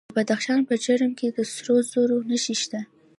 [0.09, 2.79] د بدخشان په جرم کې د سرو زرو نښې شته.